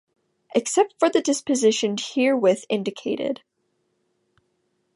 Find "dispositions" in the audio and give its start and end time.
1.21-2.13